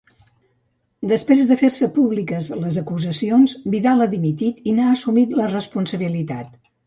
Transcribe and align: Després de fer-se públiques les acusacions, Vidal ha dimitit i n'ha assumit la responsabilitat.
Després 1.09 1.49
de 1.49 1.57
fer-se 1.59 1.89
públiques 1.97 2.47
les 2.63 2.79
acusacions, 2.83 3.53
Vidal 3.75 4.03
ha 4.05 4.09
dimitit 4.15 4.67
i 4.71 4.75
n'ha 4.79 4.87
assumit 4.95 5.37
la 5.41 5.51
responsabilitat. 5.53 6.59